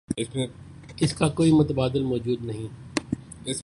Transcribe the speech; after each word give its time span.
اس 0.99 1.13
کا 1.13 1.29
کوئی 1.29 1.51
متبادل 1.51 2.03
موجود 2.03 2.45
نہیں۔ 2.45 2.67